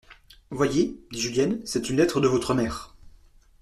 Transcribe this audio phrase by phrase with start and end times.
[0.49, 2.95] Voyez, dit Julienne, c'est une lettre de votre mère.